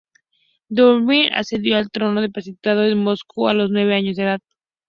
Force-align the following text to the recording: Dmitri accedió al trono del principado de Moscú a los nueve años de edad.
Dmitri 0.71 1.29
accedió 1.31 1.77
al 1.77 1.91
trono 1.91 2.21
del 2.21 2.31
principado 2.31 2.81
de 2.81 2.95
Moscú 2.95 3.47
a 3.47 3.53
los 3.53 3.69
nueve 3.69 3.93
años 3.93 4.15
de 4.15 4.23
edad. 4.23 4.39